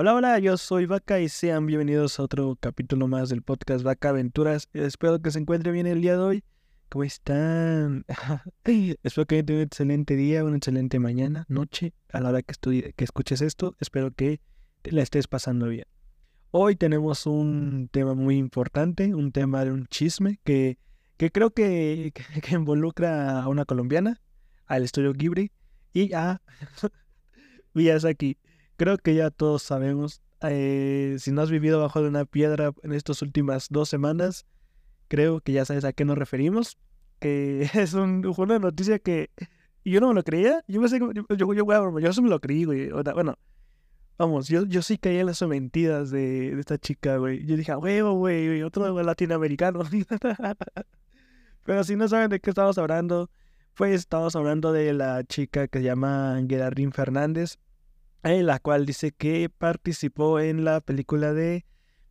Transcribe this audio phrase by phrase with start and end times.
[0.00, 4.10] Hola, hola, yo soy Vaca y sean bienvenidos a otro capítulo más del podcast Vaca
[4.10, 4.68] Aventuras.
[4.72, 6.44] Espero que se encuentre bien el día de hoy.
[6.88, 8.04] ¿Cómo están?
[9.02, 13.04] espero que tengan un excelente día, una excelente mañana, noche, a la hora que, que
[13.04, 13.74] escuches esto.
[13.80, 14.40] Espero que
[14.84, 15.86] la estés pasando bien.
[16.52, 20.78] Hoy tenemos un tema muy importante, un tema de un chisme que,
[21.16, 22.12] que creo que,
[22.44, 24.20] que, involucra a una colombiana,
[24.66, 25.50] al estudio Ghibli
[25.92, 26.40] y a
[27.74, 28.38] Miyazaki
[28.78, 32.92] creo que ya todos sabemos, eh, si no has vivido bajo de una piedra en
[32.92, 34.46] estas últimas dos semanas,
[35.08, 36.78] creo que ya sabes a qué nos referimos.
[37.18, 39.30] Que es un, una noticia que
[39.84, 40.64] yo no me lo creía.
[40.68, 42.90] Yo me sé, yo, yo, yo, yo, sí me lo creí, güey.
[42.90, 43.36] Bueno,
[44.16, 47.44] vamos, yo, yo sí caí en las mentiras de, de esta chica, güey.
[47.44, 49.80] Yo dije, huevo, güey, otro latinoamericano.
[51.64, 53.28] Pero si no saben de qué estamos hablando,
[53.74, 57.58] pues estamos hablando de la chica que se llama Gerardín Fernández
[58.22, 61.64] en la cual dice que participó en la película de,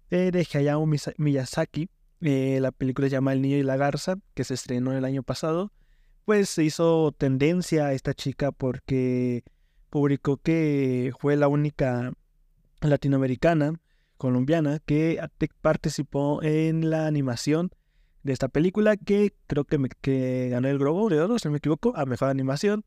[0.09, 0.85] eh, de Hayao
[1.17, 1.89] Miyazaki.
[2.21, 5.23] Eh, la película se llama El Niño y la Garza, que se estrenó el año
[5.23, 5.71] pasado.
[6.25, 9.43] Pues se hizo tendencia a esta chica porque
[9.89, 12.11] publicó que fue la única
[12.81, 13.79] latinoamericana,
[14.17, 15.19] colombiana, que
[15.61, 17.71] participó en la animación
[18.23, 21.53] de esta película que creo que, me, que ganó el Globo de Oro, si no
[21.53, 22.83] me equivoco, a Mejor Animación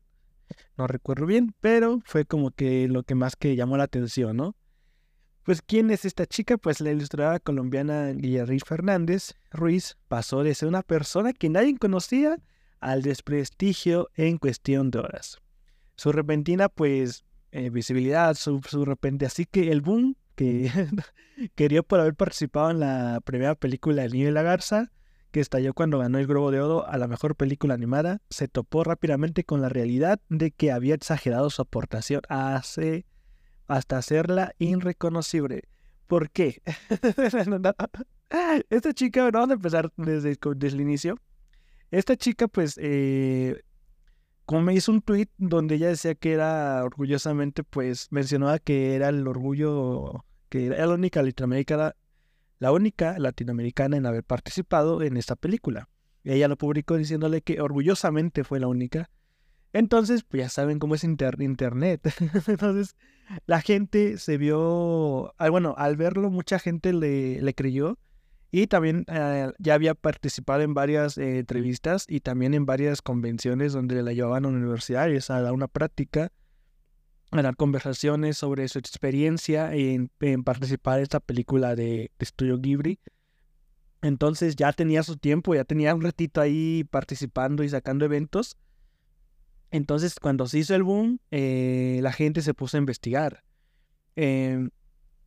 [0.77, 4.55] no recuerdo bien, pero fue como que lo que más que llamó la atención, ¿no?
[5.43, 6.57] Pues, ¿quién es esta chica?
[6.57, 12.37] Pues la ilustradora colombiana Guillermo Fernández Ruiz pasó de ser una persona que nadie conocía
[12.79, 15.39] al desprestigio en cuestión de horas.
[15.95, 20.71] Su repentina, pues, eh, visibilidad, su, su repente, así que el boom que
[21.55, 24.91] quería por haber participado en la primera película El Niño y la Garza,
[25.31, 28.83] que estalló cuando ganó el Globo de Oro a la mejor película animada, se topó
[28.83, 33.05] rápidamente con la realidad de que había exagerado su aportación hace,
[33.67, 35.63] hasta hacerla irreconocible.
[36.07, 36.61] ¿Por qué?
[38.69, 41.17] Esta chica, bueno, vamos a empezar desde, desde el inicio.
[41.89, 43.61] Esta chica, pues, eh,
[44.45, 49.09] como me hizo un tweet donde ella decía que era orgullosamente, pues, mencionaba que era
[49.09, 51.95] el orgullo, que era la única latinoamericana
[52.61, 55.89] la única latinoamericana en haber participado en esta película.
[56.23, 59.09] Ella lo publicó diciéndole que orgullosamente fue la única.
[59.73, 62.01] Entonces, pues ya saben cómo es internet.
[62.47, 62.95] Entonces,
[63.47, 67.97] la gente se vio, ah, bueno, al verlo mucha gente le, creyó
[68.51, 73.73] y también eh, ya había participado en varias eh, entrevistas y también en varias convenciones
[73.73, 76.31] donde la llevaban a universidades a dar una práctica
[77.31, 80.09] a conversaciones sobre su experiencia en,
[80.43, 82.99] participar en esta película de, Estudio Ghibli.
[84.01, 88.57] Entonces ya tenía su tiempo, ya tenía un ratito ahí participando y sacando eventos.
[89.69, 93.43] Entonces cuando se hizo el boom, eh, la gente se puso a investigar.
[94.15, 94.71] Em,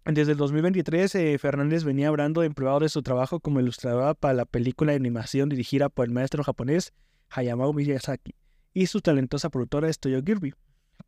[0.05, 4.35] desde el 2023, eh, Fernández venía hablando en privado de su trabajo como ilustradora para
[4.35, 6.93] la película de animación dirigida por el maestro japonés
[7.31, 8.35] Hayao Miyazaki
[8.75, 10.53] y su talentosa productora Studio Ghibli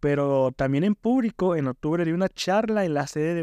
[0.01, 3.43] pero también en público, en octubre dio una charla en la sede de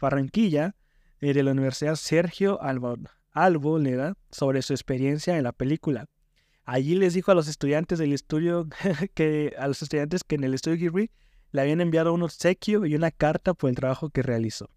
[0.00, 0.74] Barranquilla
[1.20, 2.96] eh, de la Universidad Sergio Albo,
[4.30, 6.06] sobre su experiencia en la película.
[6.64, 8.66] Allí les dijo a los estudiantes del estudio
[9.14, 11.10] que a los estudiantes que en el estudio Ghibli
[11.52, 14.70] le habían enviado un obsequio y una carta por el trabajo que realizó.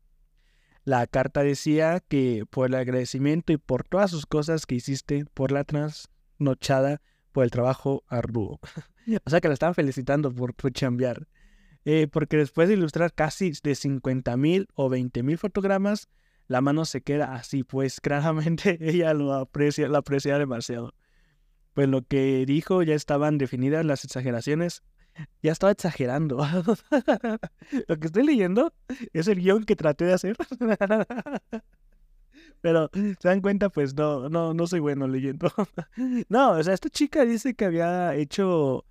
[0.84, 5.52] La carta decía que por el agradecimiento y por todas sus cosas que hiciste por
[5.52, 7.02] la trasnochada
[7.32, 8.60] por el trabajo arduo.
[9.26, 11.28] o sea que la estaban felicitando por, por chambear.
[11.86, 16.10] Eh, porque después de ilustrar casi de 50 mil o 20 mil fotogramas,
[16.48, 20.94] la mano se queda así, pues claramente ella lo aprecia, la aprecia demasiado.
[21.74, 24.84] Pues lo que dijo ya estaban definidas las exageraciones.
[25.42, 26.38] Ya estaba exagerando.
[27.88, 28.74] lo que estoy leyendo
[29.14, 30.38] es el guion que traté de hacer.
[32.62, 33.70] Pero, ¿se dan cuenta?
[33.70, 35.52] Pues no, no, no soy bueno leyendo.
[36.30, 38.86] no, o sea, esta chica dice que había hecho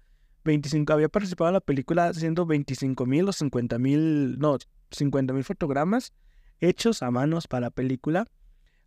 [0.48, 4.56] 25, había participado en la película haciendo 25 mil o 50 mil, no,
[4.90, 6.12] 50 mil fotogramas
[6.60, 8.26] hechos a manos para la película.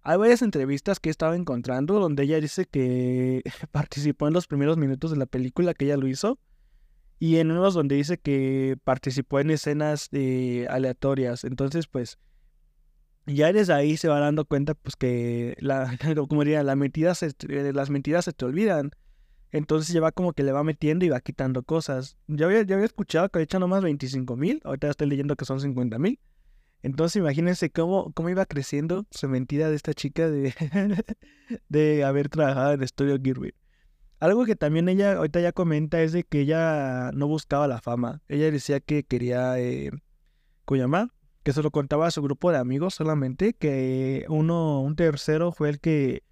[0.02, 4.78] Hay varias entrevistas que he estado encontrando donde ella dice que participó en los primeros
[4.78, 6.40] minutos de la película, que ella lo hizo.
[7.19, 11.44] Y en unos donde dice que participó en escenas eh, aleatorias.
[11.44, 12.18] Entonces, pues,
[13.28, 15.96] ya desde ahí se va dando cuenta pues que la,
[16.28, 18.92] como diría, la mentira se, eh, las mentiras se te olvidan.
[19.51, 22.18] Entonces ya va como que le va metiendo y va quitando cosas.
[22.27, 25.45] Ya había, ya había escuchado que había hecho nomás 25 mil, ahorita estoy leyendo que
[25.45, 26.19] son 50 mil.
[26.83, 30.53] Entonces imagínense cómo, cómo iba creciendo su mentira de esta chica de,
[31.69, 33.53] de haber trabajado en Estudio Ghibli.
[34.19, 38.21] Algo que también ella ahorita ya comenta es de que ella no buscaba la fama.
[38.27, 39.92] Ella decía que quería, eh,
[40.65, 41.09] ¿cómo
[41.44, 45.69] que se lo contaba a su grupo de amigos solamente, que uno, un tercero fue
[45.69, 46.24] el que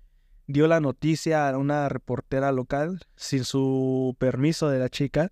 [0.50, 5.32] dio la noticia a una reportera local sin su permiso de la chica.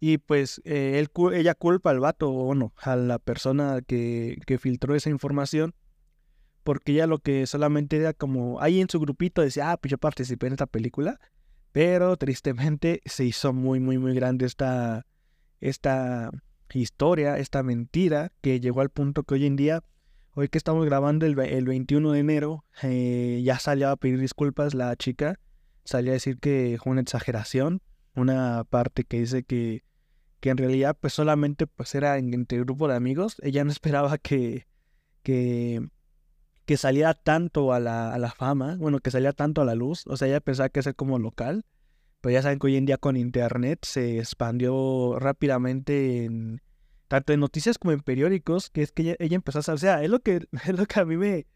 [0.00, 4.58] Y pues eh, él, ella culpa al vato, o bueno, a la persona que, que
[4.58, 5.74] filtró esa información
[6.64, 9.98] porque ella lo que solamente era como ahí en su grupito decía, ah, pues yo
[9.98, 11.20] participé en esta película,
[11.72, 15.06] pero tristemente se hizo muy, muy, muy grande esta,
[15.60, 16.30] esta
[16.72, 19.82] historia, esta mentira que llegó al punto que hoy en día,
[20.34, 24.74] hoy que estamos grabando el, el 21 de enero, eh, ya salió a pedir disculpas
[24.74, 25.38] la chica,
[25.84, 27.82] salió a decir que fue una exageración,
[28.14, 29.84] una parte que dice que,
[30.40, 34.66] que en realidad pues solamente pues era entre grupo de amigos, ella no esperaba que,
[35.22, 35.80] que
[36.64, 40.06] que salía tanto a la, a la fama, bueno, que salía tanto a la luz,
[40.06, 41.64] o sea, ella pensaba que ser como local,
[42.20, 46.62] pero ya saben que hoy en día con internet se expandió rápidamente en
[47.08, 50.02] tanto en noticias como en periódicos, que es que ella, empezó a saber, o sea,
[50.02, 51.46] es lo que, es lo que a mí me,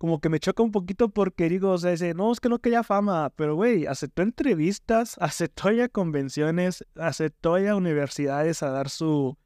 [0.00, 2.58] como que me choca un poquito porque digo, o sea, dice, no, es que no
[2.58, 9.36] quería fama, pero güey, aceptó entrevistas, aceptó ya convenciones, aceptó ya universidades a dar su,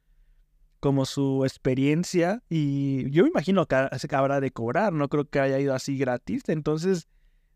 [0.79, 3.75] como su experiencia y yo me imagino que
[4.11, 7.07] habrá de cobrar, no creo que haya ido así gratis, entonces,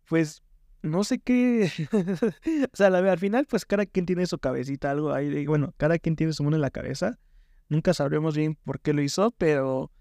[0.07, 0.43] pues,
[0.81, 1.71] no sé qué,
[2.73, 5.99] o sea, la, al final, pues cada quien tiene su cabecita, algo ahí, bueno, cada
[5.99, 7.17] quien tiene su mundo en la cabeza,
[7.69, 9.91] nunca sabremos bien por qué lo hizo, pero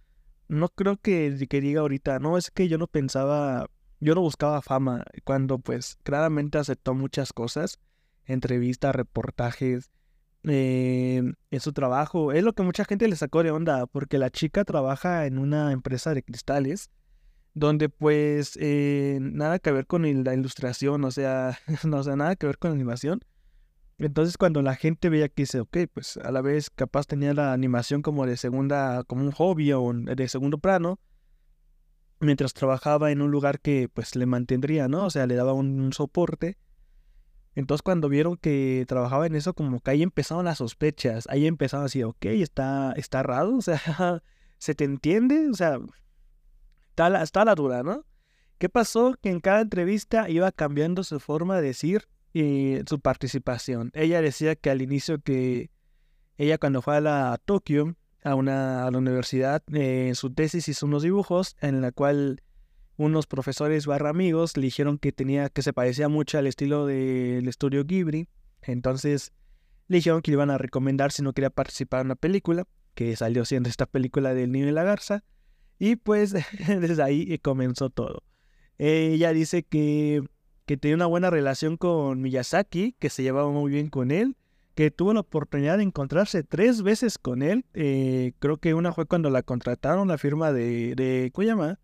[0.48, 3.70] no creo que, que diga ahorita, no, es que yo no pensaba,
[4.00, 7.78] yo no buscaba fama, cuando pues claramente aceptó muchas cosas,
[8.24, 9.90] entrevistas, reportajes,
[10.44, 12.32] eh, en su trabajo.
[12.32, 15.72] Es lo que mucha gente le sacó de onda, porque la chica trabaja en una
[15.72, 16.90] empresa de cristales,
[17.54, 22.46] donde pues eh, nada que ver con la ilustración, o sea, no, sea, nada que
[22.46, 23.20] ver con la animación.
[23.98, 27.52] Entonces cuando la gente veía que dice, ok, pues a la vez capaz tenía la
[27.52, 31.00] animación como de segunda, como un hobby o de segundo plano,
[32.20, 35.06] mientras trabajaba en un lugar que pues le mantendría, ¿no?
[35.06, 36.58] O sea, le daba un soporte
[37.58, 41.86] entonces cuando vieron que trabajaba en eso, como que ahí empezaron las sospechas, ahí empezaron
[41.86, 44.22] así, ok, está, está raro, o sea,
[44.58, 45.50] ¿se te entiende?
[45.50, 45.80] O sea,
[46.90, 48.04] está la, está la duda, ¿no?
[48.58, 49.16] ¿Qué pasó?
[49.20, 52.08] Que en cada entrevista iba cambiando su forma de decir
[52.86, 53.90] su participación.
[53.94, 55.70] Ella decía que al inicio que
[56.36, 60.68] ella cuando fue a, la, Tokio, a, una, a la universidad, eh, en su tesis
[60.68, 62.42] hizo unos dibujos en la cual
[62.96, 67.46] unos profesores barra amigos le dijeron que tenía que se parecía mucho al estilo del
[67.48, 68.28] estudio Ghibli.
[68.62, 69.32] Entonces
[69.88, 73.16] le dijeron que le iban a recomendar si no quería participar en una película, que
[73.16, 75.24] salió siendo esta película del niño y la garza.
[75.78, 76.32] Y pues
[76.68, 78.22] desde ahí comenzó todo.
[78.78, 80.22] ella dice que,
[80.68, 84.36] que tenía una buena relación con Miyazaki, que se llevaba muy bien con él,
[84.74, 87.64] que tuvo la oportunidad de encontrarse tres veces con él.
[87.72, 91.80] Eh, creo que una fue cuando la contrataron, la firma de, de llama?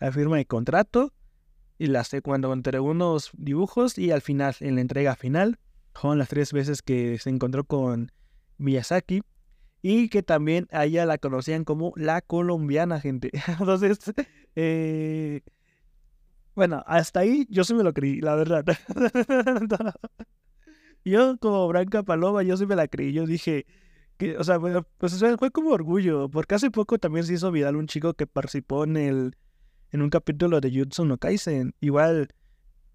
[0.00, 1.12] la firma de contrato
[1.78, 5.60] y las cuando entregó unos dibujos y al final, en la entrega final,
[5.94, 8.10] fueron las tres veces que se encontró con
[8.58, 9.22] Miyazaki
[9.82, 13.30] y que también a ella la conocían como la colombiana, gente.
[13.46, 14.00] Entonces,
[14.56, 15.42] eh,
[16.54, 18.64] bueno, hasta ahí yo sí me lo creí, la verdad.
[21.04, 23.12] yo como Branca Paloma, yo sí me la creí.
[23.12, 23.66] Yo dije,
[24.38, 27.86] o sea, bueno, pues fue como orgullo, porque hace poco también se hizo viral un
[27.86, 29.36] chico que participó en el
[29.92, 31.74] en un capítulo de Jutsu no Kaisen.
[31.80, 32.28] Igual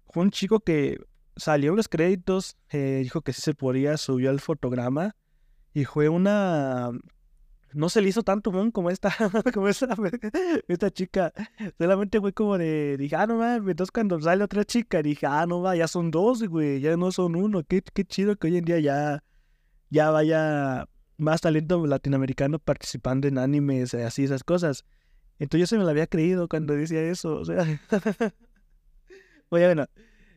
[0.08, 0.98] fue un chico que
[1.36, 5.14] salió en los créditos, eh, dijo que sí se podía, subió el fotograma
[5.74, 6.90] y fue una...
[7.72, 9.10] No se le hizo tanto como esta,
[9.54, 9.88] como esta,
[10.68, 11.32] esta chica.
[11.78, 13.70] Solamente fue como de, dije, ah, no mames.
[13.70, 17.12] Entonces cuando sale otra chica, dije, ah, no va, ya son dos, güey, ya no
[17.12, 17.62] son uno.
[17.64, 19.24] Qué, qué chido que hoy en día ya,
[19.90, 24.84] ya vaya más talento latinoamericano participando en animes, y así, esas cosas.
[25.38, 27.36] Entonces yo se me lo había creído cuando decía eso.
[27.36, 27.64] O sea,
[29.50, 29.86] bueno,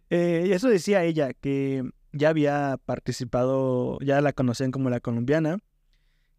[0.09, 5.59] eh, eso decía ella, que ya había participado, ya la conocían como la colombiana,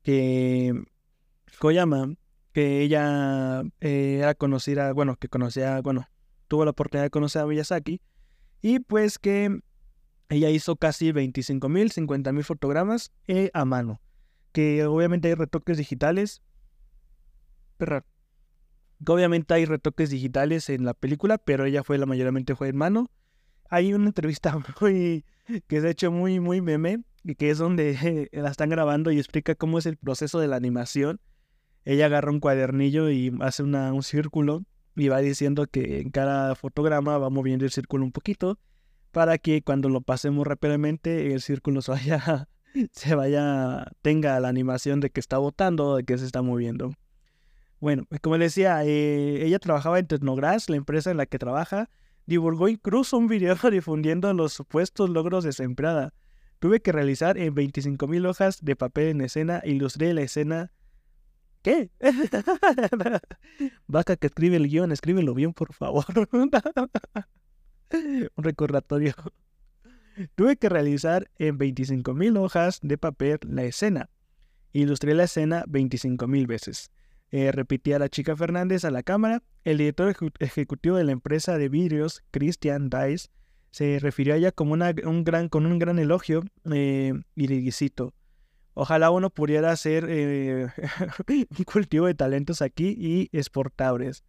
[0.03, 0.75] que
[1.59, 2.15] Koyama,
[2.53, 6.09] que ella eh, era conocida, bueno, que conocía, bueno,
[6.49, 8.01] tuvo la oportunidad de conocer a Miyazaki,
[8.63, 9.61] y pues que
[10.29, 14.01] ella hizo casi 25 mil, 50 mil fotogramas eh, a mano,
[14.53, 16.43] que obviamente hay retoques digitales,
[17.77, 18.05] pero
[19.07, 23.11] obviamente hay retoques digitales en la película, pero ella fue, la mayormente fue en mano.
[23.69, 25.25] Hay una entrevista muy,
[25.67, 27.03] que es de hecho muy, muy meme,
[27.37, 31.21] que es donde la están grabando y explica cómo es el proceso de la animación.
[31.85, 34.65] Ella agarra un cuadernillo y hace una, un círculo
[34.97, 38.59] y va diciendo que en cada fotograma va moviendo el círculo un poquito
[39.13, 42.49] para que cuando lo pasemos rápidamente el círculo se vaya,
[42.93, 46.93] se vaya, tenga la animación de que está botando o de que se está moviendo.
[47.81, 51.89] Bueno, como les decía, eh, ella trabajaba en Tecnogras, la empresa en la que trabaja,
[52.27, 56.13] divulgó incluso un video difundiendo los supuestos logros de su empleada.
[56.61, 60.71] Tuve que realizar en 25.000 hojas de papel en escena, ilustré la escena.
[61.63, 61.91] ¿Qué?
[63.87, 66.05] Vaca que escribe el guion, escríbelo bien, por favor.
[67.93, 69.15] un recordatorio.
[70.35, 74.11] Tuve que realizar en 25.000 hojas de papel la escena.
[74.75, 76.91] Ilustré la escena 25.000 veces.
[77.31, 79.43] Eh, repetía la chica Fernández a la cámara.
[79.65, 83.31] El director ejecutivo de la empresa de vidrios, Christian Dice,
[83.71, 87.71] se refirió a ella como una, un gran, con un gran elogio eh, y
[88.75, 90.69] ojalá uno pudiera hacer eh,
[91.29, 94.25] un cultivo de talentos aquí y exportables.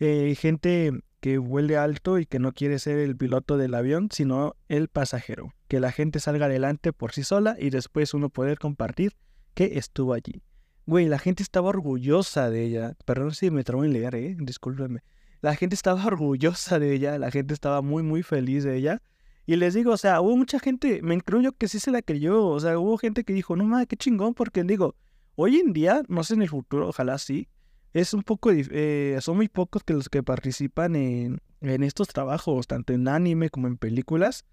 [0.00, 4.54] Eh, gente que vuele alto y que no quiere ser el piloto del avión, sino
[4.68, 5.52] el pasajero.
[5.66, 9.16] Que la gente salga adelante por sí sola y después uno poder compartir
[9.54, 10.42] que estuvo allí.
[10.86, 12.96] Güey, la gente estaba orgullosa de ella.
[13.04, 14.36] Perdón si me trabo en leer, eh.
[14.38, 15.02] Discúlpenme.
[15.40, 19.02] La gente estaba orgullosa de ella, la gente estaba muy, muy feliz de ella.
[19.46, 22.46] Y les digo, o sea, hubo mucha gente, me incluyo que sí se la creyó.
[22.46, 24.94] O sea, hubo gente que dijo, no mames, qué chingón, porque digo,
[25.36, 27.48] hoy en día, no sé en el futuro, ojalá sí,
[27.94, 32.66] es un poco, eh, son muy pocos que los que participan en, en estos trabajos,
[32.66, 34.44] tanto en anime como en películas.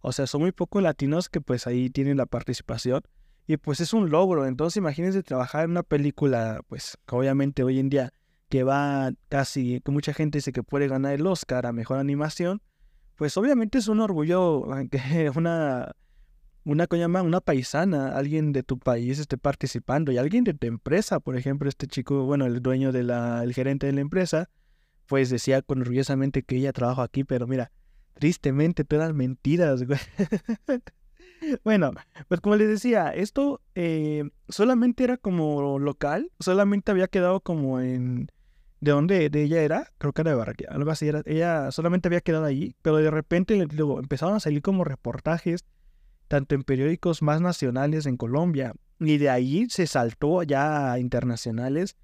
[0.00, 3.02] O sea, son muy pocos latinos que pues ahí tienen la participación.
[3.46, 4.46] Y pues es un logro.
[4.46, 8.12] Entonces imagínense trabajar en una película, pues obviamente hoy en día
[8.48, 12.62] que va casi, que mucha gente dice que puede ganar el Oscar a Mejor Animación,
[13.16, 15.92] pues obviamente es un orgullo que una,
[16.64, 17.22] una, llama?
[17.22, 21.68] una paisana, alguien de tu país esté participando y alguien de tu empresa, por ejemplo,
[21.68, 24.48] este chico, bueno, el dueño de la, el gerente de la empresa,
[25.06, 27.72] pues decía con orgullosamente que ella trabaja aquí, pero mira,
[28.14, 29.98] tristemente todas mentiras, güey.
[31.62, 31.92] Bueno,
[32.26, 38.28] pues como les decía, esto eh, solamente era como local, solamente había quedado como en,
[38.80, 42.08] de dónde de ella era, creo que era de Barranquilla, algo así era, ella solamente
[42.08, 45.64] había quedado allí, pero de repente luego empezaron a salir como reportajes,
[46.28, 51.96] tanto en periódicos más nacionales en Colombia, y de ahí se saltó ya a internacionales,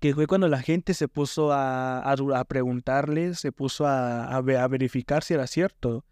[0.00, 5.24] que fue cuando la gente se puso a, a, preguntarle, se puso a, a, verificar
[5.24, 6.04] si era cierto.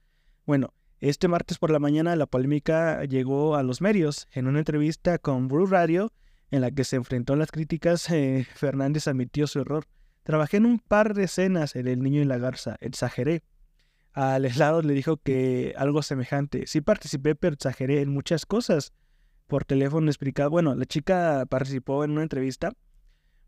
[0.46, 4.28] Bueno, este martes por la mañana la polémica llegó a los medios.
[4.32, 6.10] En una entrevista con Blue Radio,
[6.52, 9.86] en la que se enfrentó a las críticas, eh, Fernández admitió su error.
[10.22, 13.42] Trabajé en un par de escenas en El Niño y la Garza, exageré.
[14.12, 16.66] Al lado le dijo que algo semejante.
[16.66, 18.92] Sí participé, pero exageré en muchas cosas.
[19.46, 22.74] Por teléfono explicaba, bueno, la chica participó en una entrevista.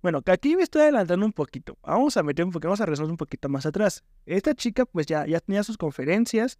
[0.01, 1.77] Bueno, que aquí me estoy adelantando un poquito.
[1.83, 4.03] Vamos a meter un poquito, vamos a regresar un poquito más atrás.
[4.25, 6.59] Esta chica pues ya, ya tenía sus conferencias,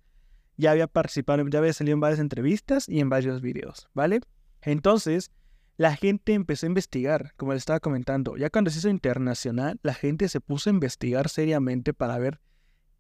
[0.59, 4.21] ya había participado, ya había salido en varias entrevistas y en varios videos, ¿vale?
[4.61, 5.31] Entonces,
[5.77, 8.37] la gente empezó a investigar, como les estaba comentando.
[8.37, 12.41] Ya cuando se hizo internacional, la gente se puso a investigar seriamente para ver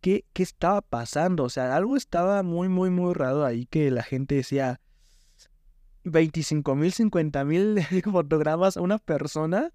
[0.01, 1.45] qué, qué estaba pasando.
[1.45, 4.81] O sea, algo estaba muy, muy, muy raro ahí que la gente decía
[6.05, 9.73] 25 mil, 50 mil fotogramas a una persona.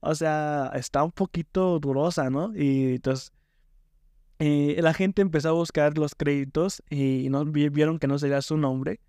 [0.00, 2.52] O sea, está un poquito durosa, ¿no?
[2.54, 3.32] Y entonces
[4.38, 8.56] eh, la gente empezó a buscar los créditos y no, vieron que no sería su
[8.56, 9.00] nombre.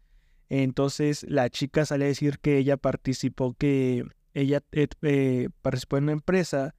[0.49, 6.13] Entonces la chica sale a decir que ella participó, que ella eh, participó en una
[6.13, 6.75] empresa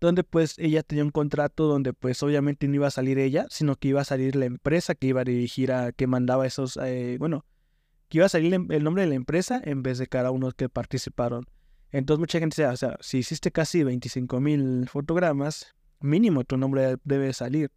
[0.00, 3.76] donde pues ella tenía un contrato donde pues obviamente no iba a salir ella, sino
[3.76, 7.16] que iba a salir la empresa que iba a dirigir a, que mandaba esos, eh,
[7.18, 7.44] bueno,
[8.08, 10.68] que iba a salir el nombre de la empresa en vez de cada uno que
[10.68, 11.46] participaron.
[11.92, 16.96] Entonces mucha gente decía, o sea, si hiciste casi 25 mil fotogramas, mínimo tu nombre
[17.04, 17.70] debe salir.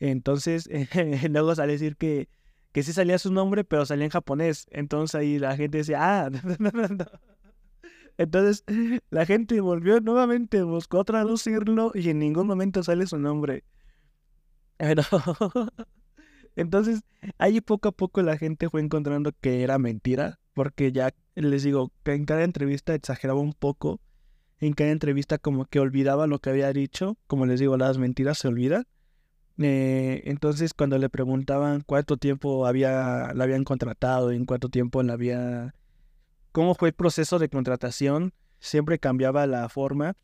[0.00, 0.68] Entonces
[1.30, 2.28] luego sale a decir que
[2.74, 4.66] que sí salía su nombre, pero salía en japonés.
[4.72, 6.30] Entonces ahí la gente decía, ah,
[8.18, 8.64] Entonces
[9.10, 13.62] la gente volvió nuevamente, buscó traducirlo y en ningún momento sale su nombre.
[14.76, 15.04] Pero...
[16.56, 17.02] Entonces
[17.38, 21.92] ahí poco a poco la gente fue encontrando que era mentira, porque ya les digo,
[22.02, 24.00] que en cada entrevista exageraba un poco,
[24.58, 28.38] en cada entrevista como que olvidaba lo que había dicho, como les digo, las mentiras
[28.38, 28.84] se olvidan.
[29.58, 35.12] Eh, entonces, cuando le preguntaban cuánto tiempo había, la habían contratado, en cuánto tiempo la
[35.12, 35.74] había,
[36.52, 40.16] cómo fue el proceso de contratación, siempre cambiaba la forma.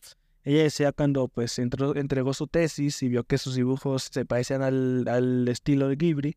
[0.43, 5.07] Ella decía cuando pues entregó su tesis y vio que sus dibujos se parecían al,
[5.07, 6.37] al estilo de Ghibli.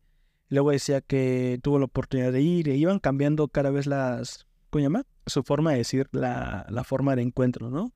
[0.50, 4.82] Luego decía que tuvo la oportunidad de ir e iban cambiando cada vez las, ¿cómo
[4.82, 5.04] llama?
[5.26, 7.92] Su forma de decir, la, la forma de encuentro, ¿no?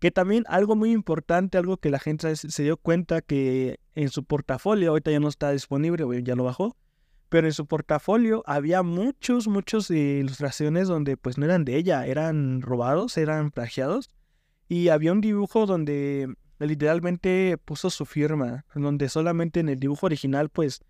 [0.00, 4.24] Que también algo muy importante, algo que la gente se dio cuenta que en su
[4.24, 6.76] portafolio, ahorita ya no está disponible, ya lo bajó,
[7.28, 12.60] pero en su portafolio había muchos, muchos ilustraciones donde pues no eran de ella, eran
[12.60, 14.10] robados, eran plagiados.
[14.68, 20.48] Y había un dibujo donde literalmente puso su firma, donde solamente en el dibujo original
[20.50, 20.80] pues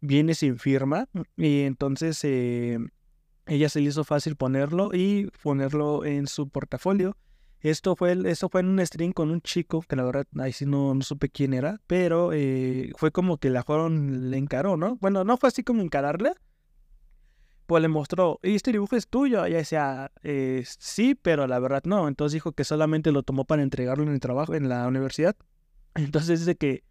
[0.00, 2.78] viene sin firma y entonces eh,
[3.46, 7.16] ella se le hizo fácil ponerlo y ponerlo en su portafolio.
[7.62, 10.66] Esto fue, esto fue en un stream con un chico, que la verdad ahí sí
[10.66, 14.96] no, no supe quién era, pero eh, fue como que la fueron, le encaró, ¿no?
[14.96, 16.32] Bueno, no fue así como encararle,
[17.66, 19.44] pues le mostró, ¿y este dibujo es tuyo?
[19.44, 22.08] Ella decía, eh, sí, pero la verdad no.
[22.08, 25.36] Entonces dijo que solamente lo tomó para entregarlo en el trabajo, en la universidad.
[25.94, 26.84] Entonces dice que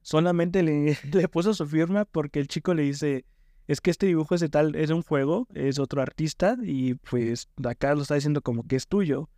[0.00, 3.24] solamente le, le puso su firma porque el chico le dice,
[3.66, 7.94] es que este dibujo es tal, es un juego, es otro artista y pues acá
[7.94, 9.28] lo está diciendo como que es tuyo.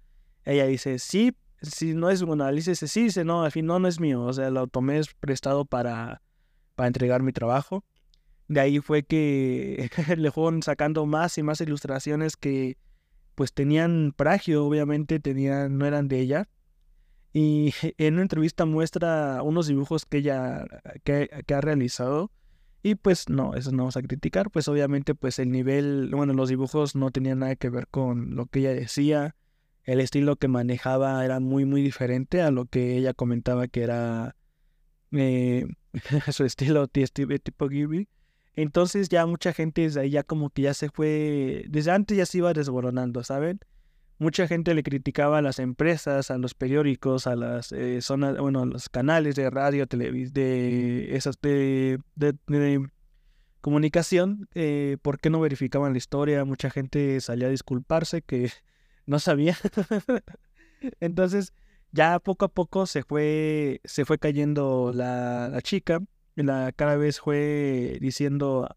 [0.46, 3.88] Ella dice, sí, si no es bueno, dice, sí, dice, no, al fin no, no
[3.88, 6.22] es mío, o sea, lo tomé prestado para,
[6.74, 7.84] para entregar mi trabajo.
[8.48, 12.78] De ahí fue que le fueron sacando más y más ilustraciones que
[13.34, 16.48] pues tenían pragio, obviamente tenían, no eran de ella.
[17.32, 20.64] Y en una entrevista muestra unos dibujos que ella
[21.04, 22.30] que, que ha realizado
[22.86, 26.48] y pues no, eso no vamos a criticar, pues obviamente pues el nivel, bueno, los
[26.48, 29.34] dibujos no tenían nada que ver con lo que ella decía,
[29.86, 34.36] el estilo que manejaba era muy muy diferente a lo que ella comentaba que era
[35.12, 35.66] eh,
[36.32, 38.08] su estilo tipo Ghibli.
[38.54, 42.26] Entonces ya mucha gente desde ahí ya como que ya se fue, desde antes ya
[42.26, 43.60] se iba desboronando, ¿saben?
[44.18, 48.62] Mucha gente le criticaba a las empresas, a los periódicos, a las eh, zonas, bueno,
[48.62, 52.88] a los canales de radio, televisión, de esas de, de,
[53.60, 56.46] comunicación, eh, por qué no verificaban la historia.
[56.46, 58.50] Mucha gente salía a disculparse que
[59.06, 59.56] no sabía.
[61.00, 61.52] Entonces,
[61.92, 66.00] ya poco a poco se fue, se fue cayendo la, la chica.
[66.34, 68.68] La, cada vez fue diciendo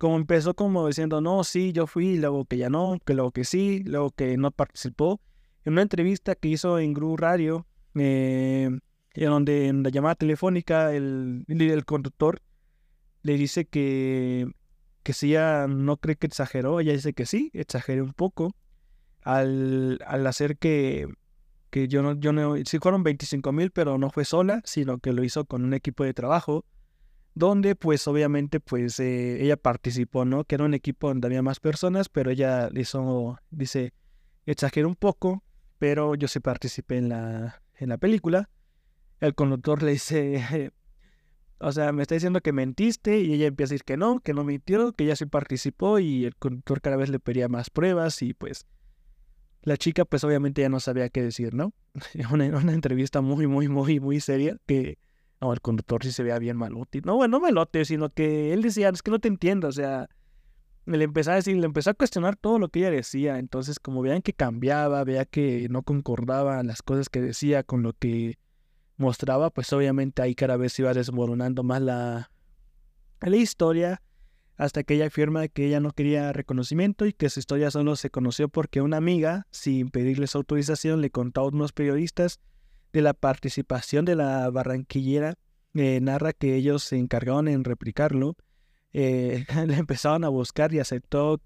[0.00, 3.44] como empezó como diciendo, no, sí, yo fui, luego que ya no, que luego que
[3.44, 5.20] sí, luego que no participó.
[5.62, 8.70] En una entrevista que hizo en Gru Radio, eh,
[9.12, 12.40] en donde en la llamada telefónica el, el conductor
[13.22, 14.50] le dice que,
[15.02, 18.56] que si ella no cree que exageró, ella dice que sí, exageré un poco
[19.22, 21.08] al, al hacer que,
[21.70, 25.12] que yo no, yo no, sí fueron 25 mil, pero no fue sola, sino que
[25.12, 26.64] lo hizo con un equipo de trabajo
[27.34, 30.44] donde pues obviamente pues eh, ella participó, ¿no?
[30.44, 33.92] Que era un equipo donde había más personas, pero ella hizo, dice,
[34.46, 35.42] exageré un poco,
[35.78, 38.50] pero yo sí participé en la, en la película.
[39.20, 40.72] El conductor le dice,
[41.58, 44.34] o sea, me está diciendo que mentiste y ella empieza a decir que no, que
[44.34, 48.22] no mintió, que ella sí participó y el conductor cada vez le pedía más pruebas
[48.22, 48.66] y pues
[49.62, 51.72] la chica pues obviamente ya no sabía qué decir, ¿no?
[52.32, 54.98] Una, una entrevista muy, muy, muy, muy seria que
[55.40, 57.00] no, el conductor sí se veía bien malote.
[57.04, 60.08] No, bueno, no malote, sino que él decía, es que no te entiendo, o sea,
[60.84, 63.38] le empezó a decir, le empezó a cuestionar todo lo que ella decía.
[63.38, 67.94] Entonces, como vean que cambiaba, veía que no concordaba las cosas que decía con lo
[67.94, 68.38] que
[68.96, 72.30] mostraba, pues obviamente ahí cada vez iba desmoronando más la,
[73.22, 74.02] la historia
[74.60, 78.10] hasta que ella afirma que ella no quería reconocimiento y que su historia solo se
[78.10, 82.40] conoció porque una amiga, sin pedirles autorización, le contó a unos periodistas
[82.92, 85.36] de la participación de la barranquillera,
[85.72, 88.36] eh, narra que ellos se encargaron en replicarlo,
[88.92, 91.40] eh, le empezaron a buscar y aceptó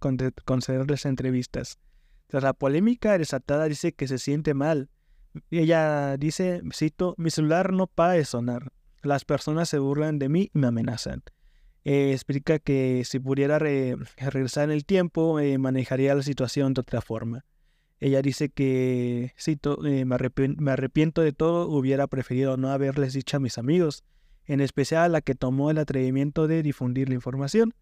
[0.44, 1.78] concederles entrevistas.
[2.26, 4.90] Tras la polémica desatada dice que se siente mal.
[5.52, 8.72] Ella dice, cito, mi celular no para de sonar.
[9.02, 11.22] Las personas se burlan de mí y me amenazan.
[11.84, 13.58] Eh, explica que si pudiera
[14.16, 17.44] regresar en el tiempo, manejaría la situación de otra forma.
[18.00, 20.16] Ella dice que, cito, eh, me,
[20.70, 24.04] arrepiento de todo, hubiera preferido no haberles dicho a mis amigos,
[24.46, 27.74] en especial a la que tomó el atrevimiento de difundir la información.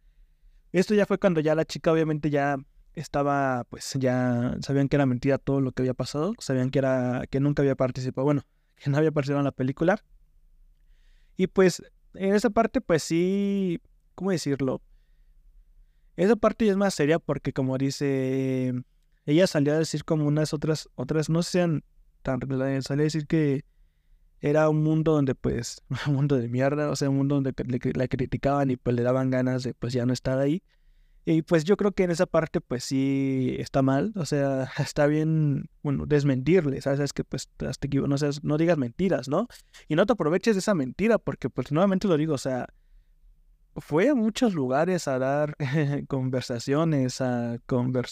[0.71, 2.57] Esto ya fue cuando ya la chica obviamente ya
[2.95, 7.25] estaba, pues ya sabían que era mentira todo lo que había pasado, sabían que era,
[7.29, 8.43] que nunca había participado, bueno,
[8.77, 10.05] que no había participado en la película.
[11.37, 11.83] Y pues
[12.15, 13.81] en esa parte, pues sí,
[14.14, 14.83] ¿cómo decirlo?
[16.16, 18.75] Esa parte ya es más seria porque como dice
[19.25, 21.85] ella salió a decir como unas otras, otras no sean
[22.22, 22.40] tan,
[22.83, 23.64] salió a decir que
[24.40, 27.55] era un mundo donde pues, un mundo de mierda, o sea, un mundo donde
[27.94, 30.62] la criticaban y pues le daban ganas de pues ya no estar ahí.
[31.25, 35.07] Y pues yo creo que en esa parte pues sí está mal, o sea, está
[35.07, 36.98] bien, bueno, desmentirle, ¿sabes?
[36.98, 39.46] Es que pues hasta no, seas, no digas mentiras, ¿no?
[39.87, 42.66] Y no te aproveches de esa mentira porque pues nuevamente lo digo, o sea,
[43.77, 45.57] fue a muchos lugares a dar
[46.09, 47.59] conversaciones, a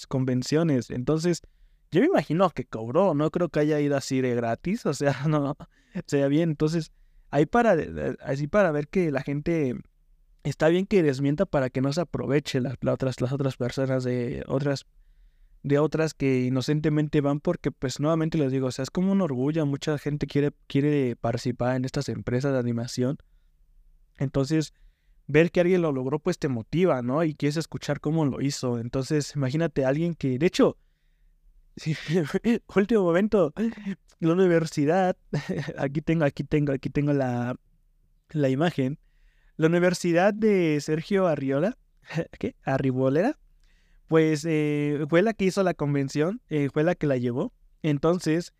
[0.08, 0.90] convenciones.
[0.90, 1.42] Entonces,
[1.90, 5.16] yo me imagino que cobró, no creo que haya ido así de gratis, o sea,
[5.28, 5.56] no,
[6.06, 6.50] sea bien.
[6.50, 6.92] Entonces,
[7.30, 7.76] ahí para,
[8.20, 9.74] así para ver que la gente
[10.42, 14.42] está bien que desmienta para que no se aproveche las, otras, las otras personas de
[14.46, 14.86] otras
[15.62, 19.20] de otras que inocentemente van porque, pues nuevamente les digo, o sea, es como un
[19.20, 23.18] orgullo, mucha gente quiere, quiere participar en estas empresas de animación.
[24.16, 24.72] Entonces,
[25.30, 27.24] ver que alguien lo logró, pues te motiva, ¿no?
[27.24, 28.78] Y quieres escuchar cómo lo hizo.
[28.78, 30.76] Entonces, imagínate alguien que, de hecho,
[31.76, 31.96] sí,
[32.76, 33.52] último momento,
[34.18, 35.16] la universidad,
[35.78, 37.56] aquí tengo, aquí tengo, aquí tengo la,
[38.30, 38.98] la imagen.
[39.56, 41.76] La universidad de Sergio Arriola,
[42.38, 42.56] ¿qué?
[42.64, 43.38] Arribolera,
[44.10, 47.52] pues eh, fue la que hizo la convención, eh, fue la que la llevó.
[47.82, 48.54] Entonces,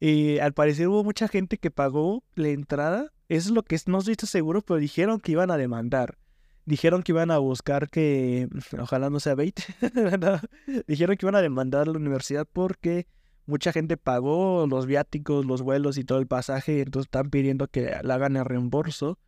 [0.00, 3.12] eh, al parecer hubo mucha gente que pagó la entrada.
[3.32, 6.18] Eso es lo que no estoy seguro, pero dijeron que iban a demandar.
[6.66, 8.46] Dijeron que iban a buscar que,
[8.78, 9.58] ojalá no sea bait,
[10.86, 13.06] dijeron que iban a demandar a la universidad porque
[13.46, 17.96] mucha gente pagó los viáticos, los vuelos y todo el pasaje, entonces están pidiendo que
[18.02, 19.18] la hagan el reembolso.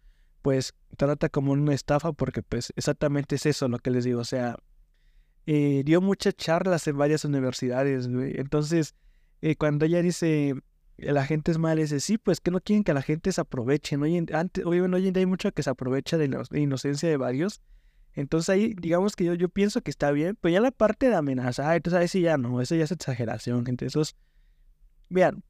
[0.43, 4.25] Pues trata como una estafa porque pues exactamente es eso lo que les digo, o
[4.25, 4.59] sea,
[5.47, 8.07] eh, dio muchas charlas en varias universidades.
[8.07, 8.97] Entonces,
[9.40, 10.57] eh, cuando ella dice,
[10.97, 13.97] la gente es mala, dice, sí, pues que no quieren que la gente se aproveche.
[13.97, 17.09] Hoy en, antes, hoy, hoy en día hay mucho que se aprovecha de la inocencia
[17.09, 17.61] de varios.
[18.15, 21.17] Entonces ahí, digamos que yo, yo pienso que está bien, pero ya la parte de
[21.17, 23.87] amenaza, entonces ahí sí ya no, eso ya es exageración, gente.
[23.87, 24.15] Eso es...
[25.09, 25.43] Vean,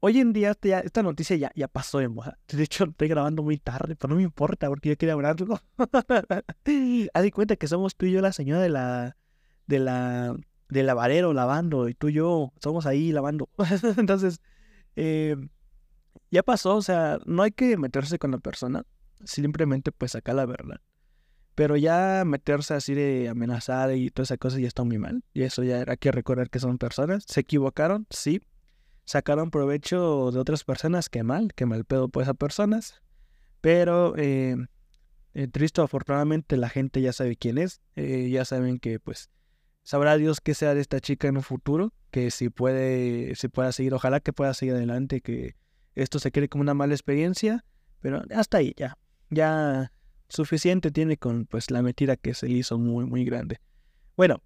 [0.00, 2.38] hoy en día esta, esta noticia ya, ya pasó de moda.
[2.48, 5.60] De hecho, estoy grabando muy tarde, pero no me importa porque yo quería hablarlo.
[7.14, 9.16] Haz de cuenta que somos tú y yo la señora de la
[9.66, 10.36] de la
[10.68, 13.48] del lavadero lavando y tú y yo somos ahí lavando.
[13.96, 14.40] Entonces,
[15.02, 15.36] eh,
[16.30, 18.84] ya pasó, o sea, no hay que meterse con la persona,
[19.24, 20.80] simplemente pues sacar la verdad.
[21.54, 25.24] Pero ya meterse así de amenazar y todas esas cosas ya está muy mal.
[25.32, 27.24] Y eso ya hay que recordar que son personas.
[27.26, 28.42] Se equivocaron, sí.
[29.04, 33.02] Sacaron provecho de otras personas, qué mal, qué mal pedo por esas personas.
[33.60, 34.56] Pero eh,
[35.32, 37.80] eh, triste, afortunadamente la gente ya sabe quién es.
[37.96, 39.30] ya saben que pues
[39.90, 43.72] Sabrá Dios qué sea de esta chica en un futuro, que si puede, si pueda
[43.72, 45.56] seguir, ojalá que pueda seguir adelante, que
[45.96, 47.64] esto se quede como una mala experiencia,
[47.98, 48.96] pero hasta ahí ya,
[49.30, 49.90] ya
[50.28, 53.58] suficiente tiene con pues la mentira que se hizo muy, muy grande.
[54.16, 54.40] Bueno,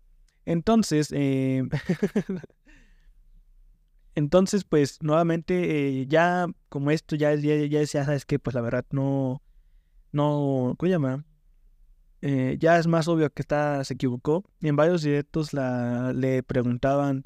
[0.47, 1.63] entonces, eh,
[4.15, 8.63] entonces pues nuevamente eh, ya como esto ya, ya, ya decía, sabes que pues la
[8.63, 9.43] verdad no,
[10.11, 11.27] no, ¿cómo llama?
[12.27, 14.45] Eh, ya es más obvio que está, se equivocó.
[14.63, 17.25] En varios directos la, le preguntaban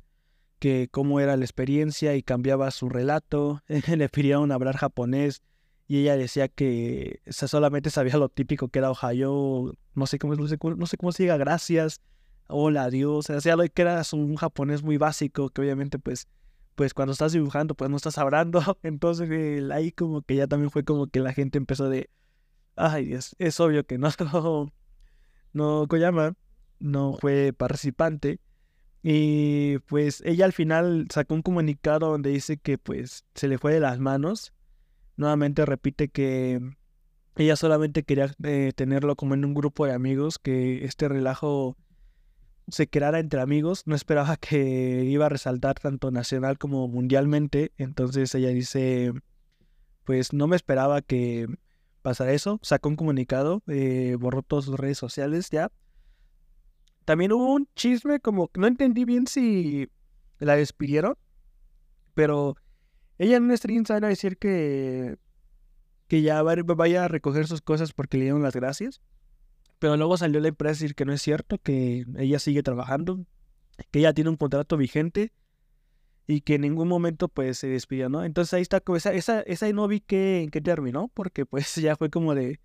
[0.59, 3.63] que cómo era la experiencia y cambiaba su relato.
[3.69, 5.41] le pidieron hablar japonés
[5.87, 10.49] y ella decía que solamente sabía lo típico que era Ohio, no sé cómo, no
[10.49, 12.01] sé, no cómo se diga, gracias,
[12.49, 13.31] hola, adiós.
[13.31, 16.27] O sea, lo que era un japonés muy básico que obviamente pues
[16.75, 18.61] pues cuando estás dibujando pues no estás hablando.
[18.83, 19.31] Entonces
[19.71, 22.11] ahí como que ya también fue como que la gente empezó de,
[22.75, 24.09] ay Dios, es obvio que no,
[25.53, 26.35] no Koyama
[26.81, 28.41] no fue participante.
[29.03, 33.73] Y pues ella al final sacó un comunicado donde dice que pues se le fue
[33.73, 34.53] de las manos.
[35.17, 36.61] Nuevamente repite que
[37.37, 41.77] ella solamente quería eh, tenerlo como en un grupo de amigos, que este relajo
[42.67, 43.85] se quedara entre amigos.
[43.87, 47.73] No esperaba que iba a resaltar tanto nacional como mundialmente.
[47.79, 49.13] Entonces ella dice,
[50.05, 51.47] pues no me esperaba que
[52.09, 52.59] pasar eso.
[52.63, 55.71] Sacó un comunicado, eh, borró todas sus redes sociales ya.
[57.05, 59.89] También hubo un chisme como no entendí bien si
[60.39, 61.17] la despidieron,
[62.15, 62.57] pero
[63.19, 65.17] ella en un stream sale a decir que,
[66.07, 69.01] que ya vaya a recoger sus cosas porque le dieron las gracias.
[69.79, 73.25] Pero luego salió la empresa a decir que no es cierto, que ella sigue trabajando,
[73.91, 75.33] que ella tiene un contrato vigente
[76.31, 78.23] y que en ningún momento pues se despidió, ¿no?
[78.23, 82.11] Entonces ahí está, esa, esa, esa no vi que, qué terminó, porque pues ya fue
[82.11, 82.61] como de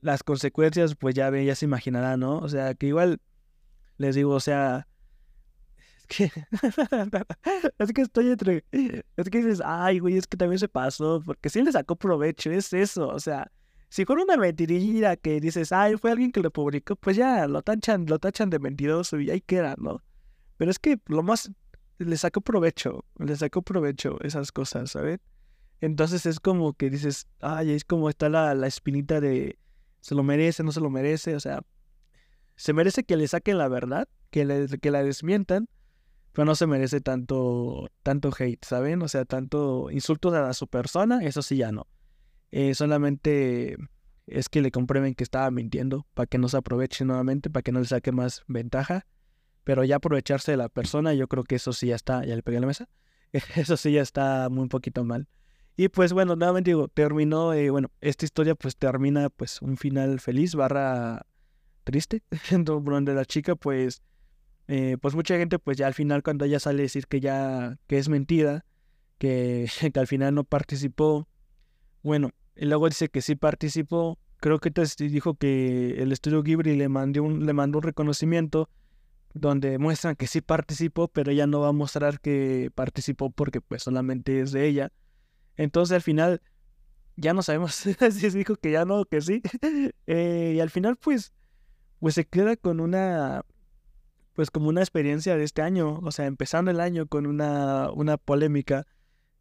[0.00, 2.38] las consecuencias, pues ya, ya se imaginará, ¿no?
[2.38, 3.20] O sea, que igual
[3.98, 4.88] les digo, o sea,
[5.98, 6.24] es que,
[7.78, 11.50] es que estoy entre, es que dices, ay, güey, es que también se pasó, porque
[11.50, 13.52] sí le sacó provecho, es eso, o sea,
[13.90, 17.60] si fuera una mentirilla que dices, ay, fue alguien que lo publicó, pues ya lo
[17.60, 20.02] tachan, lo tachan de mentiroso y ahí queda, ¿no?
[20.56, 21.50] Pero es que lo más
[21.98, 25.20] le sacó provecho, le sacó provecho esas cosas, ¿sabes?
[25.80, 29.58] Entonces es como que dices, ay, es como está la, la espinita de
[30.00, 31.62] se lo merece, no se lo merece, o sea,
[32.56, 35.68] se merece que le saquen la verdad, que, le, que la desmientan,
[36.32, 39.02] pero no se merece tanto, tanto hate, ¿saben?
[39.02, 41.86] O sea, tanto insultos a su persona, eso sí ya no.
[42.50, 43.76] Eh, solamente
[44.26, 47.72] es que le comprueben que estaba mintiendo para que no se aproveche nuevamente, para que
[47.72, 49.06] no le saque más ventaja.
[49.64, 52.42] Pero ya aprovecharse de la persona, yo creo que eso sí ya está, ya le
[52.42, 52.88] pegué a la mesa,
[53.56, 55.26] eso sí ya está muy un poquito mal.
[55.76, 60.20] Y pues bueno, nuevamente digo, terminó, eh, bueno, esta historia pues termina pues un final
[60.20, 61.26] feliz, barra
[61.82, 64.02] triste, donde la chica pues
[64.68, 67.76] eh, pues mucha gente pues ya al final cuando ella sale a decir que ya
[67.86, 68.64] que es mentira,
[69.18, 71.28] que, que al final no participó,
[72.02, 76.76] bueno, y luego dice que sí participó, creo que entonces dijo que el estudio Ghibli
[76.76, 78.70] le mandó un, le mandó un reconocimiento
[79.34, 83.82] donde muestran que sí participó, pero ella no va a mostrar que participó porque pues
[83.82, 84.92] solamente es de ella.
[85.56, 86.40] Entonces al final
[87.16, 89.42] ya no sabemos si dijo que ya no o que sí.
[90.06, 91.32] Eh, y al final pues,
[91.98, 93.44] pues se queda con una,
[94.34, 98.16] pues como una experiencia de este año, o sea, empezando el año con una, una
[98.16, 98.86] polémica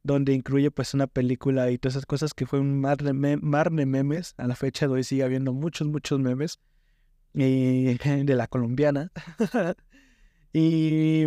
[0.01, 3.71] donde incluye pues una película y todas esas cosas que fue un mar de, mar
[3.71, 4.34] de memes.
[4.38, 6.60] A la fecha de hoy sigue habiendo muchos, muchos memes
[7.34, 9.12] y, de la colombiana.
[10.54, 11.26] y,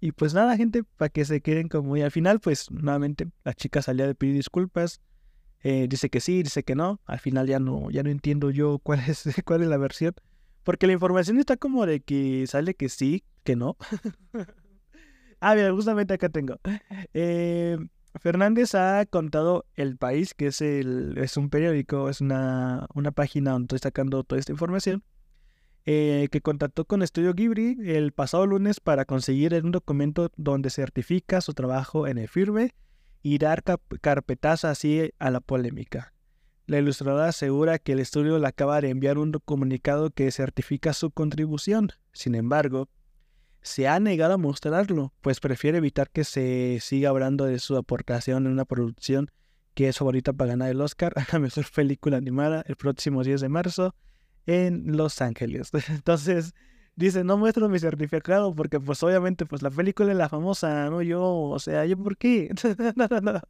[0.00, 1.96] y pues nada, gente, para que se queden como...
[1.96, 5.00] Y al final, pues nuevamente la chica salía de pedir disculpas.
[5.64, 7.00] Eh, dice que sí, dice que no.
[7.06, 10.14] Al final ya no, ya no entiendo yo cuál es, cuál es la versión.
[10.64, 13.76] Porque la información está como de que sale que sí, que no.
[15.40, 16.60] ah, mira, justamente acá tengo.
[17.14, 17.76] Eh,
[18.20, 23.52] Fernández ha contado El País, que es, el, es un periódico, es una, una página
[23.52, 25.02] donde estoy sacando toda esta información,
[25.84, 31.40] eh, que contactó con Estudio Ghibli el pasado lunes para conseguir un documento donde certifica
[31.40, 32.74] su trabajo en el firme
[33.22, 33.64] y dar
[34.00, 36.12] carpetazo así a la polémica.
[36.66, 41.10] La ilustradora asegura que el estudio le acaba de enviar un comunicado que certifica su
[41.10, 41.90] contribución.
[42.12, 42.88] Sin embargo,
[43.62, 48.46] se ha negado a mostrarlo, pues prefiere evitar que se siga hablando de su aportación
[48.46, 49.30] en una producción
[49.74, 53.40] que es favorita para ganar el Oscar a la mejor película animada el próximo 10
[53.40, 53.94] de marzo
[54.46, 55.70] en Los Ángeles.
[55.88, 56.54] Entonces,
[56.96, 61.02] dice, no muestro mi certificado porque pues obviamente pues la película es la famosa, no
[61.02, 62.50] yo, o sea, yo por qué.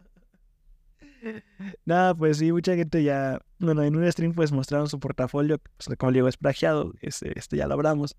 [1.84, 5.96] Nada, pues sí, mucha gente ya, bueno, en un stream pues mostraron su portafolio, pues,
[5.96, 8.16] como digo, es plagiado, este, ya lo hablamos.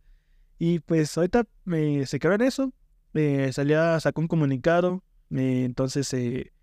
[0.57, 2.73] Y pues ahorita me, se quedó en eso,
[3.13, 6.53] eh, salía, sacó un comunicado, eh, entonces, eh,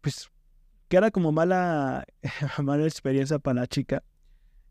[0.00, 0.30] pues,
[0.88, 2.04] queda como mala,
[2.62, 4.02] mala experiencia para la chica.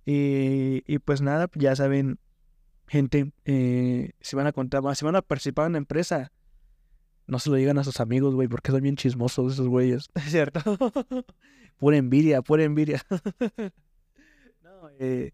[0.05, 2.19] Y pues nada, ya saben,
[2.87, 3.31] gente,
[4.19, 6.31] si van a contar más, si van a participar en la empresa,
[7.29, 10.61] no se lo digan a sus amigos, güey, porque son bien chismosos esos güeyes, ¿cierto?
[11.77, 13.03] pura envidia, pura envidia.
[14.63, 15.31] no, eh,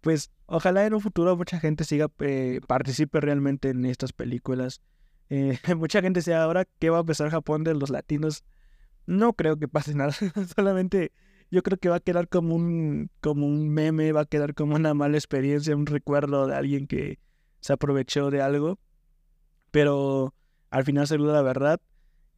[0.00, 4.80] pues ojalá en un futuro mucha gente siga, eh, participe realmente en estas películas.
[5.28, 8.44] Eh, mucha gente sea ahora qué va a pensar Japón de los latinos.
[9.06, 10.12] No creo que pase nada,
[10.56, 11.12] solamente
[11.52, 14.74] yo creo que va a quedar como un, como un meme, va a quedar como
[14.74, 17.18] una mala experiencia, un recuerdo de alguien que
[17.60, 18.78] se aprovechó de algo.
[19.70, 20.34] Pero
[20.70, 21.78] al final se la verdad.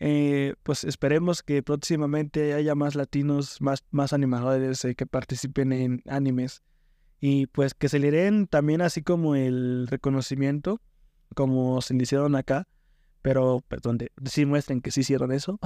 [0.00, 6.64] Eh, pues esperemos que próximamente haya más latinos, más, más animadores que participen en animes
[7.20, 10.80] y pues que se le den también así como el reconocimiento,
[11.36, 12.66] como se le hicieron acá,
[13.22, 15.60] pero donde sí muestren que sí hicieron eso.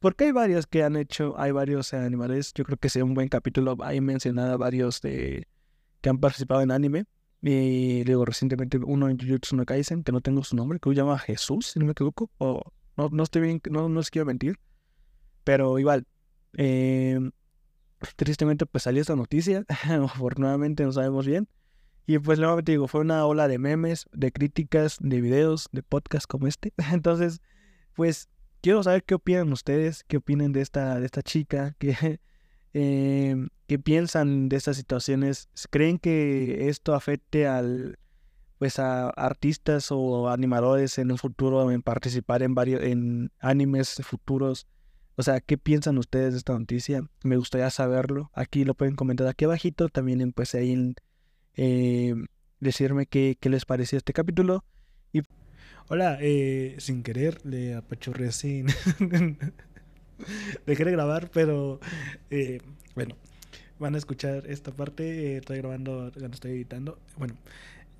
[0.00, 3.28] Porque hay varios que han hecho, hay varios animales, yo creo que sea un buen
[3.28, 5.48] capítulo, hay mencionado varios de,
[6.00, 7.04] que han participado en anime.
[7.40, 10.94] Y digo, recientemente uno en Jujutsu no Kaisen, que no tengo su nombre, que se
[10.94, 12.62] llama Jesús, si no me equivoco, o
[12.96, 14.58] no, no estoy bien, no, no quiero mentir.
[15.42, 16.06] Pero igual,
[16.56, 17.18] eh,
[18.16, 19.64] tristemente pues salió esta noticia,
[20.04, 21.48] afortunadamente no sabemos bien.
[22.06, 26.26] Y pues nuevamente digo, fue una ola de memes, de críticas, de videos, de podcasts
[26.26, 26.72] como este.
[26.92, 27.40] Entonces,
[27.94, 28.28] pues
[28.62, 32.20] quiero saber qué opinan ustedes, qué opinan de esta, de esta chica, qué,
[32.72, 35.48] eh, qué piensan de estas situaciones.
[35.70, 37.98] ¿Creen que esto afecte al
[38.58, 44.68] pues a artistas o animadores en un futuro en participar en varios en animes futuros
[45.16, 47.02] o sea, ¿qué piensan ustedes de esta noticia?
[47.22, 48.30] Me gustaría saberlo.
[48.34, 49.88] Aquí lo pueden comentar aquí abajito.
[49.88, 50.94] También pues ahí
[51.54, 52.14] eh,
[52.60, 54.64] decirme qué, qué, les pareció este capítulo.
[55.94, 58.66] Hola, eh, sin querer le apachurré sin...
[60.66, 61.80] Dejé de grabar, pero
[62.30, 62.62] eh,
[62.94, 63.14] bueno,
[63.78, 65.36] van a escuchar esta parte.
[65.36, 66.98] estoy grabando cuando estoy editando.
[67.18, 67.34] Bueno.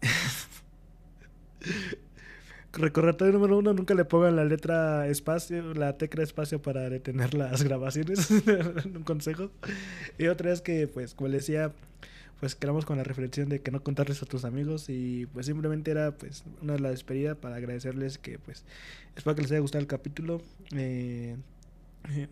[2.73, 7.63] Recordatorio número uno, nunca le pongan la letra espacio, la tecla espacio para detener las
[7.63, 8.31] grabaciones.
[8.87, 9.51] un consejo.
[10.17, 11.73] Y otra es que, pues, como decía,
[12.43, 15.93] pues quedamos con la reflexión de que no contarles a tus amigos y pues simplemente
[15.93, 18.65] era pues una de las despedidas para agradecerles que pues
[19.15, 20.43] espero que les haya gustado el capítulo.
[20.75, 21.37] Eh,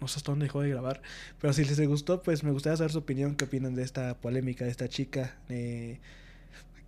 [0.01, 1.01] no sé hasta dónde dejó de grabar,
[1.40, 4.64] pero si les gustó pues me gustaría saber su opinión, qué opinan de esta polémica
[4.64, 5.37] de esta chica.
[5.49, 6.01] Eh,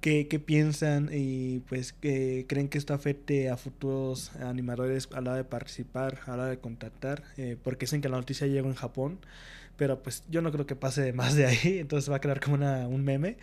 [0.01, 5.31] qué, qué piensan y pues que creen que esto afecte a futuros animadores a la
[5.31, 8.69] hora de participar, a la hora de contactar, eh, porque dicen que la noticia llegó
[8.69, 9.21] en Japón
[9.77, 12.57] pero pues yo no creo que pase más de ahí, entonces va a quedar como
[12.57, 13.37] una, un meme.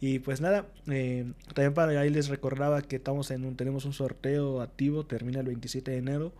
[0.00, 3.92] Y pues nada, eh, también para ahí les recordaba que estamos en un, tenemos un
[3.92, 6.32] sorteo activo, termina el 27 de enero.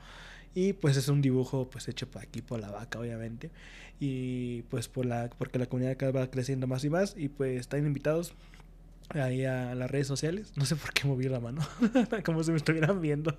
[0.55, 3.51] Y pues es un dibujo pues hecho por aquí por la vaca, obviamente.
[4.01, 7.15] Y pues por la, porque la comunidad va creciendo más y más.
[7.17, 8.35] Y pues están invitados
[9.11, 10.53] ahí a las redes sociales.
[10.57, 11.61] No sé por qué moví la mano,
[12.25, 13.37] como si me estuvieran viendo.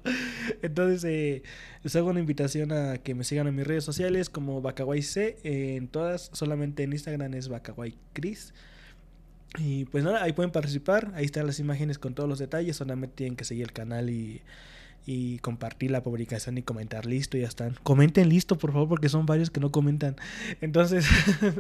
[0.62, 1.44] Entonces, eh,
[1.84, 5.38] les hago una invitación a que me sigan en mis redes sociales como Bacaway C.
[5.44, 8.54] en todas, solamente en Instagram es Bacaway Chris.
[9.58, 11.12] Y pues nada, ahí pueden participar.
[11.16, 12.76] Ahí están las imágenes con todos los detalles.
[12.76, 14.42] Solamente tienen que seguir el canal y
[15.06, 17.76] y compartir la publicación y comentar listo, ya están.
[17.84, 20.16] Comenten listo, por favor, porque son varios que no comentan.
[20.62, 21.06] Entonces,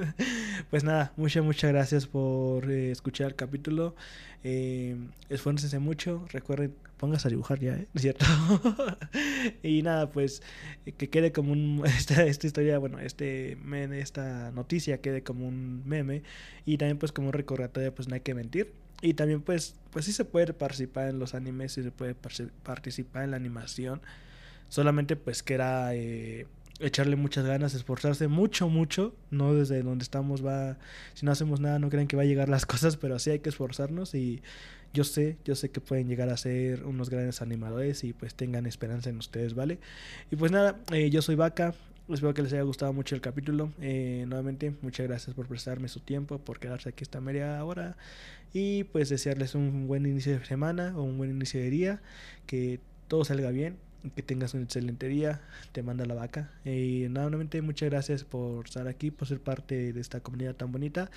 [0.69, 3.95] pues nada, muchas, muchas gracias por eh, escuchar el capítulo.
[4.45, 4.97] Eh,
[5.29, 7.87] esfuércense mucho, recuerden, pónganse a dibujar ya, ¿eh?
[7.95, 8.25] ¿cierto?
[9.63, 10.41] y nada, pues
[10.97, 13.57] que quede como un, esta, esta historia, bueno, este
[13.93, 16.23] esta noticia quede como un meme
[16.65, 20.05] y también pues como un recordatorio, pues no hay que mentir y también pues, pues
[20.05, 24.01] sí se puede participar en los animes, sí se puede participar en la animación.
[24.69, 26.47] Solamente pues que era eh,
[26.79, 29.13] echarle muchas ganas, esforzarse mucho, mucho.
[29.29, 30.77] No desde donde estamos va,
[31.15, 33.39] si no hacemos nada no creen que va a llegar las cosas, pero sí hay
[33.39, 34.41] que esforzarnos y
[34.93, 38.65] yo sé, yo sé que pueden llegar a ser unos grandes animadores y pues tengan
[38.65, 39.79] esperanza en ustedes, ¿vale?
[40.31, 41.73] Y pues nada, eh, yo soy Vaca,
[42.09, 43.71] Espero que les haya gustado mucho el capítulo.
[43.79, 47.95] Eh, nuevamente, muchas gracias por prestarme su tiempo, por quedarse aquí esta media hora.
[48.53, 52.01] Y pues desearles un buen inicio de semana o un buen inicio de día.
[52.45, 53.77] Que todo salga bien.
[54.15, 55.39] Que tengas un excelente día.
[55.71, 56.51] Te manda la vaca.
[56.65, 61.09] Y nuevamente, muchas gracias por estar aquí, por ser parte de esta comunidad tan bonita.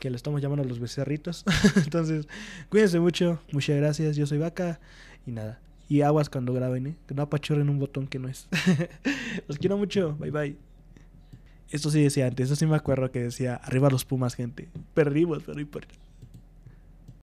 [0.00, 1.44] Que lo estamos llamando los becerritos.
[1.84, 2.26] Entonces,
[2.68, 3.40] cuídense mucho.
[3.52, 4.16] Muchas gracias.
[4.16, 4.80] Yo soy vaca.
[5.24, 5.60] Y nada.
[5.92, 6.96] Y aguas cuando graben, ¿eh?
[7.06, 8.48] Que no apachorren un botón que no es.
[9.46, 10.16] los quiero mucho.
[10.16, 10.56] Bye bye.
[11.68, 14.70] Esto sí decía antes, eso sí me acuerdo que decía, arriba los Pumas, gente.
[14.94, 15.94] Perdimos, pero no importa.